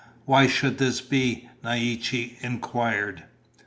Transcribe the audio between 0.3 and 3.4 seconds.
should this be?" Naiche inquired.